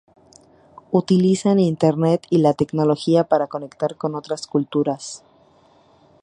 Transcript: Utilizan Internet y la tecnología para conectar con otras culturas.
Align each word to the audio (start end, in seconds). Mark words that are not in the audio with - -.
Utilizan 0.89 1.59
Internet 1.59 2.25
y 2.31 2.39
la 2.39 2.55
tecnología 2.55 3.25
para 3.25 3.45
conectar 3.45 3.97
con 3.97 4.15
otras 4.15 4.47
culturas. 4.47 5.23